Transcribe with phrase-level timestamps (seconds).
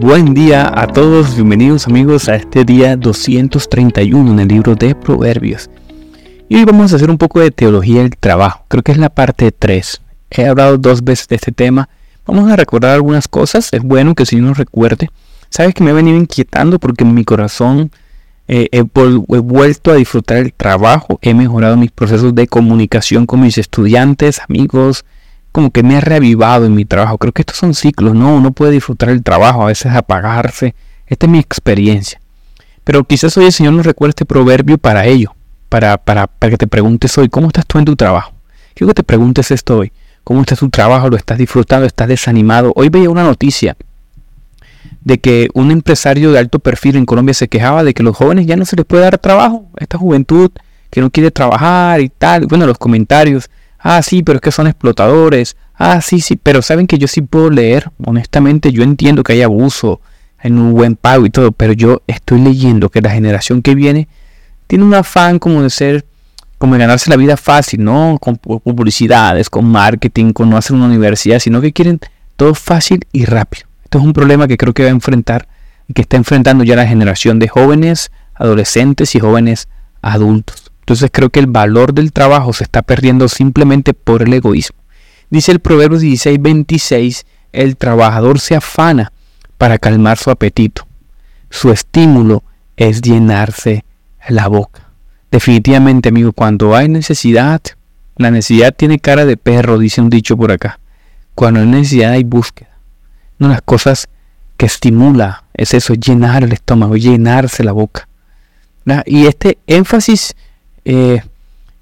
[0.00, 5.68] Buen día a todos, bienvenidos amigos a este día 231 en el libro de Proverbios.
[6.48, 9.10] Y hoy vamos a hacer un poco de teología del trabajo, creo que es la
[9.10, 10.00] parte 3.
[10.30, 11.90] He hablado dos veces de este tema,
[12.24, 15.10] vamos a recordar algunas cosas, es bueno que si nos recuerde.
[15.50, 17.90] Sabes que me he venido inquietando porque en mi corazón
[18.48, 23.58] eh, he, vuelto a disfrutar el trabajo, he mejorado mis procesos de comunicación con mis
[23.58, 25.04] estudiantes, amigos,
[25.52, 27.18] como que me ha reavivado en mi trabajo.
[27.18, 28.34] Creo que estos son ciclos, ¿no?
[28.34, 30.74] Uno puede disfrutar el trabajo, a veces apagarse.
[31.06, 32.20] Esta es mi experiencia.
[32.84, 35.34] Pero quizás hoy el Señor nos recuerde este proverbio para ello,
[35.68, 38.32] para, para, para que te preguntes hoy, ¿cómo estás tú en tu trabajo?
[38.74, 39.92] Quiero que te preguntes esto hoy.
[40.24, 41.08] ¿Cómo está tu trabajo?
[41.08, 41.86] ¿Lo estás disfrutando?
[41.86, 42.72] ¿Estás desanimado?
[42.76, 43.76] Hoy veía una noticia
[45.02, 48.46] de que un empresario de alto perfil en Colombia se quejaba de que los jóvenes
[48.46, 49.66] ya no se les puede dar trabajo.
[49.78, 50.50] Esta juventud
[50.90, 52.46] que no quiere trabajar y tal.
[52.46, 56.86] Bueno, los comentarios ah, sí, pero es que son explotadores, ah, sí, sí, pero saben
[56.86, 60.00] que yo sí puedo leer, honestamente yo entiendo que hay abuso
[60.42, 64.08] en un buen pago y todo, pero yo estoy leyendo que la generación que viene
[64.66, 66.06] tiene un afán como de ser,
[66.58, 68.18] como de ganarse la vida fácil, ¿no?
[68.20, 72.00] Con publicidades, con marketing, con no hacer una universidad, sino que quieren
[72.36, 73.66] todo fácil y rápido.
[73.84, 75.48] Esto es un problema que creo que va a enfrentar
[75.88, 79.68] y que está enfrentando ya la generación de jóvenes, adolescentes y jóvenes
[80.00, 80.69] adultos.
[80.90, 84.76] Entonces creo que el valor del trabajo se está perdiendo simplemente por el egoísmo.
[85.30, 89.12] Dice el Proverbio 16, 26, el trabajador se afana
[89.56, 90.88] para calmar su apetito.
[91.48, 92.42] Su estímulo
[92.76, 93.84] es llenarse
[94.28, 94.88] la boca.
[95.30, 97.60] Definitivamente, amigo, cuando hay necesidad,
[98.16, 100.80] la necesidad tiene cara de perro, dice un dicho por acá.
[101.36, 102.76] Cuando hay necesidad hay búsqueda.
[103.38, 104.08] No las cosas
[104.56, 108.08] que estimula es eso, llenar el estómago, llenarse la boca.
[109.06, 110.34] Y este énfasis
[110.92, 111.22] eh,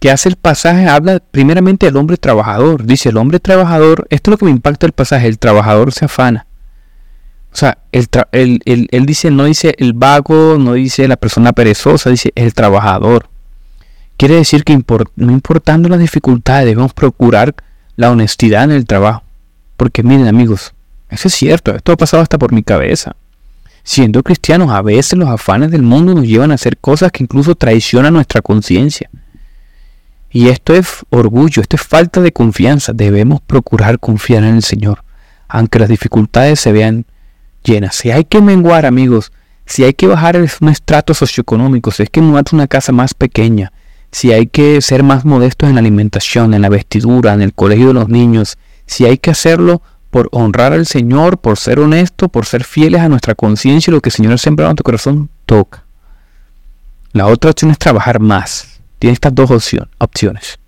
[0.00, 2.84] que hace el pasaje habla primeramente del hombre trabajador.
[2.84, 6.06] Dice, el hombre trabajador, esto es lo que me impacta el pasaje, el trabajador se
[6.06, 6.46] afana.
[7.52, 8.60] O sea, él
[9.06, 13.28] dice, no dice el vago, no dice la persona perezosa, dice el trabajador.
[14.16, 14.76] Quiere decir que
[15.14, 17.54] no importando las dificultades, debemos procurar
[17.94, 19.22] la honestidad en el trabajo.
[19.76, 20.74] Porque miren amigos,
[21.10, 23.14] eso es cierto, esto ha pasado hasta por mi cabeza.
[23.88, 27.54] Siendo cristianos, a veces los afanes del mundo nos llevan a hacer cosas que incluso
[27.54, 29.08] traicionan nuestra conciencia.
[30.28, 32.92] Y esto es orgullo, esto es falta de confianza.
[32.92, 35.04] Debemos procurar confiar en el Señor,
[35.46, 37.06] aunque las dificultades se vean
[37.62, 37.94] llenas.
[37.94, 39.30] Si hay que menguar, amigos,
[39.66, 43.72] si hay que bajar un estrato socioeconómico, si hay que mudarse una casa más pequeña,
[44.10, 47.86] si hay que ser más modestos en la alimentación, en la vestidura, en el colegio
[47.88, 49.80] de los niños, si hay que hacerlo,
[50.16, 54.00] por honrar al Señor, por ser honesto, por ser fieles a nuestra conciencia y lo
[54.00, 55.84] que el Señor ha sembrado en tu corazón, toca.
[57.12, 58.80] La otra opción es trabajar más.
[58.98, 59.50] Tiene estas dos
[59.98, 60.58] opciones.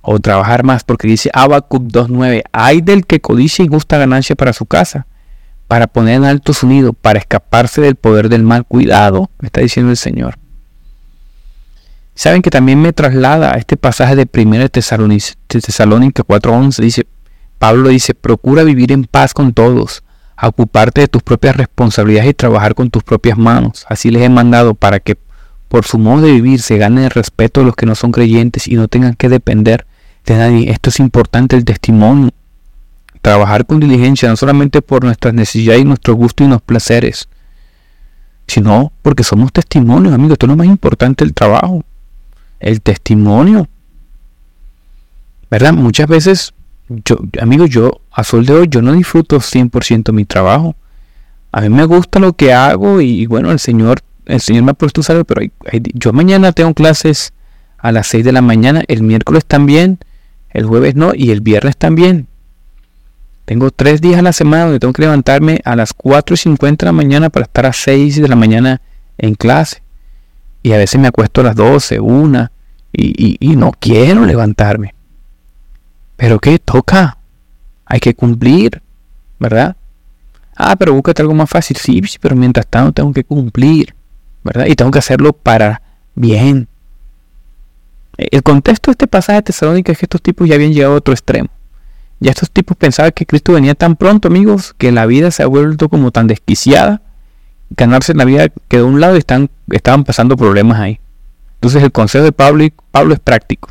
[0.00, 4.64] O trabajar más, porque dice Habacuc 2.9, hay del que codicia injusta ganancia para su
[4.64, 5.06] casa,
[5.68, 8.64] para poner en alto su nido, para escaparse del poder del mal.
[8.64, 10.38] Cuidado, me está diciendo el Señor.
[12.14, 17.06] Saben que también me traslada a este pasaje de 1 Tesalónica 4.11, dice,
[17.58, 20.02] Pablo dice, procura vivir en paz con todos,
[20.40, 23.86] ocuparte de tus propias responsabilidades y trabajar con tus propias manos.
[23.88, 25.16] Así les he mandado para que
[25.68, 28.68] por su modo de vivir se gane el respeto de los que no son creyentes
[28.68, 29.86] y no tengan que depender
[30.24, 30.70] de nadie.
[30.70, 32.30] Esto es importante, el testimonio.
[33.20, 37.28] Trabajar con diligencia, no solamente por nuestras necesidades y nuestros gustos y nuestros placeres,
[38.46, 40.34] sino porque somos testimonios, amigos.
[40.34, 41.82] Esto es lo más importante del trabajo.
[42.60, 43.66] El testimonio.
[45.50, 45.72] ¿Verdad?
[45.72, 46.53] Muchas veces
[46.88, 50.76] yo, amigo, yo a sol de hoy yo no disfruto 100% mi trabajo.
[51.52, 54.74] A mí me gusta lo que hago y, bueno, el Señor, el Señor me ha
[54.74, 55.42] puesto algo, pero
[55.94, 57.32] yo mañana tengo clases
[57.78, 59.98] a las 6 de la mañana, el miércoles también,
[60.50, 62.26] el jueves no y el viernes también.
[63.44, 66.84] Tengo tres días a la semana donde tengo que levantarme a las 4 y 50
[66.84, 68.80] de la mañana para estar a 6 de la mañana
[69.18, 69.82] en clase.
[70.62, 72.50] Y a veces me acuesto a las 12, 1
[72.92, 74.94] y, y no quiero levantarme.
[76.16, 77.18] Pero ¿qué toca?
[77.86, 78.82] Hay que cumplir,
[79.38, 79.76] ¿verdad?
[80.56, 81.76] Ah, pero búscate algo más fácil.
[81.76, 83.94] Sí, pero mientras tanto tengo que cumplir,
[84.42, 84.66] ¿verdad?
[84.66, 85.82] Y tengo que hacerlo para
[86.14, 86.68] bien.
[88.16, 90.98] El contexto de este pasaje de Tesalónica es que estos tipos ya habían llegado a
[90.98, 91.48] otro extremo.
[92.20, 95.46] Ya estos tipos pensaban que Cristo venía tan pronto, amigos, que la vida se ha
[95.46, 97.02] vuelto como tan desquiciada.
[97.70, 101.00] Ganarse la vida quedó a un lado y están, estaban pasando problemas ahí.
[101.56, 103.70] Entonces el consejo de Pablo, Pablo es práctico.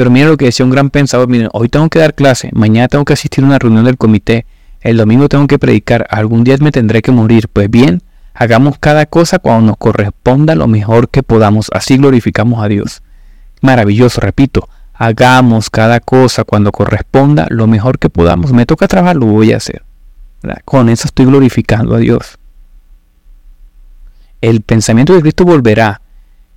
[0.00, 2.88] Pero mira lo que decía un gran pensador, miren, hoy tengo que dar clase, mañana
[2.88, 4.46] tengo que asistir a una reunión del comité,
[4.80, 7.48] el domingo tengo que predicar, algún día me tendré que morir.
[7.52, 8.00] Pues bien,
[8.32, 13.02] hagamos cada cosa cuando nos corresponda lo mejor que podamos, así glorificamos a Dios.
[13.60, 18.54] Maravilloso, repito, hagamos cada cosa cuando corresponda lo mejor que podamos.
[18.54, 19.82] Me toca trabajar, lo voy a hacer.
[20.64, 22.38] Con eso estoy glorificando a Dios.
[24.40, 26.00] El pensamiento de Cristo volverá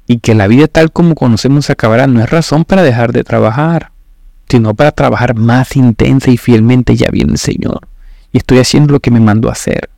[0.07, 3.91] y que la vida tal como conocemos acabará no es razón para dejar de trabajar,
[4.49, 7.87] sino para trabajar más intensa y fielmente ya viene el Señor.
[8.31, 9.89] Y estoy haciendo lo que me mandó a hacer.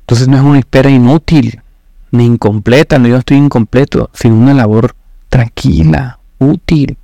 [0.00, 1.62] Entonces no es una espera inútil,
[2.10, 4.94] ni incompleta, no yo estoy incompleto, sino una labor
[5.28, 6.96] tranquila, útil,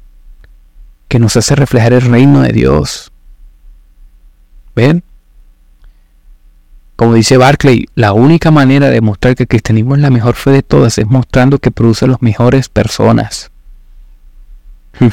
[1.09, 3.11] que nos hace reflejar el reino de Dios.
[4.77, 5.03] ¿Ven?
[7.01, 10.51] Como dice Barclay, la única manera de mostrar que el cristianismo es la mejor fe
[10.51, 13.51] de todas es mostrando que produce las mejores personas.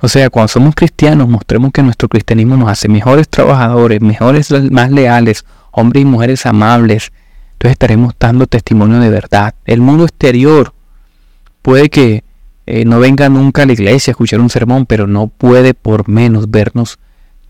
[0.00, 4.90] o sea, cuando somos cristianos, mostremos que nuestro cristianismo nos hace mejores trabajadores, mejores, más
[4.90, 7.12] leales, hombres y mujeres amables.
[7.54, 9.54] Entonces estaremos dando testimonio de verdad.
[9.64, 10.74] El mundo exterior
[11.62, 12.24] puede que
[12.66, 16.10] eh, no venga nunca a la iglesia a escuchar un sermón, pero no puede por
[16.10, 16.98] menos vernos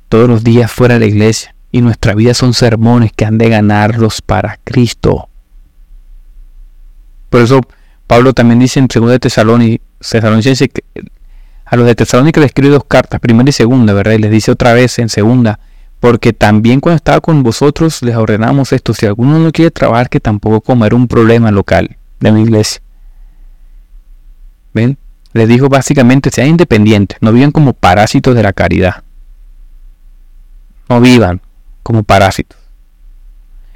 [0.08, 1.51] todos los días fuera de la iglesia.
[1.72, 5.28] Y nuestra vida son sermones que han de ganarlos para Cristo.
[7.30, 7.60] Por eso
[8.06, 10.68] Pablo también dice en 2 de Tesalonicenses
[11.72, 14.12] a los de Tesalónica les escribe dos cartas, primera y segunda, ¿verdad?
[14.12, 15.58] Y les dice otra vez en segunda,
[16.00, 20.20] porque también cuando estaba con vosotros les ordenamos esto, si alguno no quiere trabajar, que
[20.20, 22.82] tampoco comer un problema local de mi iglesia.
[24.74, 24.98] ¿Ven?
[25.32, 29.02] Les dijo básicamente, sean independientes, no vivan como parásitos de la caridad.
[30.90, 31.40] No vivan
[31.82, 32.58] como parásitos.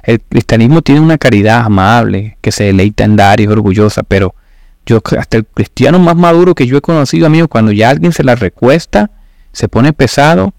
[0.03, 4.35] El cristianismo tiene una caridad amable, que se deleita en dar y es orgullosa, pero
[4.85, 8.23] yo hasta el cristiano más maduro que yo he conocido, amigo, cuando ya alguien se
[8.23, 9.11] la recuesta,
[9.51, 10.53] se pone pesado,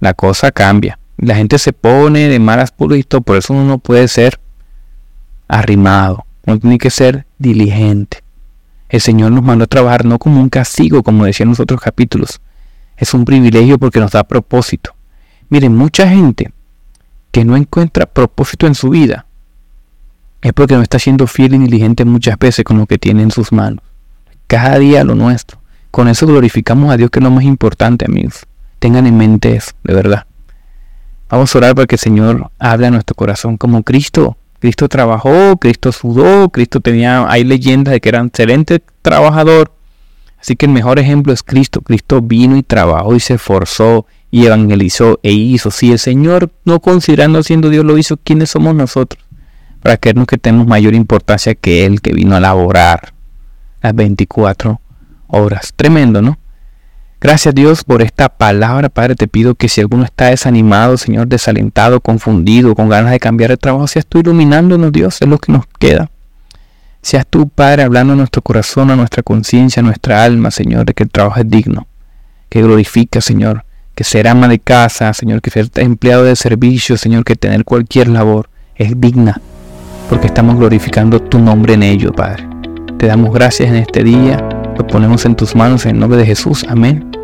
[0.00, 0.98] la cosa cambia.
[1.16, 4.38] La gente se pone de malas pulito, por eso uno no puede ser
[5.48, 8.22] arrimado, uno tiene que ser diligente.
[8.90, 12.40] El Señor nos mandó a trabajar no como un castigo, como decían los otros capítulos.
[12.96, 14.94] Es un privilegio porque nos da propósito.
[15.48, 16.52] Miren, mucha gente
[17.30, 19.26] que no encuentra propósito en su vida
[20.42, 23.30] es porque no está siendo fiel y diligente muchas veces con lo que tiene en
[23.30, 23.84] sus manos.
[24.46, 25.58] Cada día lo nuestro.
[25.90, 28.46] Con eso glorificamos a Dios, que es lo más importante, amigos.
[28.78, 30.24] Tengan en mente eso, de verdad.
[31.28, 35.56] Vamos a orar para que el Señor hable a nuestro corazón como Cristo Cristo trabajó,
[35.56, 39.72] Cristo sudó, Cristo tenía, hay leyendas de que era un excelente trabajador.
[40.38, 41.80] Así que el mejor ejemplo es Cristo.
[41.80, 45.70] Cristo vino y trabajó y se esforzó y evangelizó e hizo.
[45.70, 49.22] Si el Señor, no considerando siendo Dios, lo hizo, ¿quiénes somos nosotros?
[49.82, 53.12] Para creernos que tenemos mayor importancia que Él que vino a laborar
[53.82, 54.80] las 24
[55.28, 55.72] horas.
[55.74, 56.38] Tremendo, ¿no?
[57.20, 59.14] Gracias Dios por esta palabra, Padre.
[59.14, 63.58] Te pido que si alguno está desanimado, Señor, desalentado, confundido, con ganas de cambiar de
[63.58, 66.10] trabajo, seas tú iluminándonos, Dios, es lo que nos queda.
[67.02, 70.94] Seas tú, Padre, hablando a nuestro corazón, a nuestra conciencia, a nuestra alma, Señor, de
[70.94, 71.86] que el trabajo es digno,
[72.48, 73.64] que glorifica, Señor,
[74.00, 78.08] que ser ama de casa, Señor, que ser empleado de servicio, Señor, que tener cualquier
[78.08, 79.42] labor es digna,
[80.08, 82.48] porque estamos glorificando tu nombre en ello, Padre.
[82.96, 84.42] Te damos gracias en este día,
[84.78, 86.64] lo ponemos en tus manos en el nombre de Jesús.
[86.66, 87.19] Amén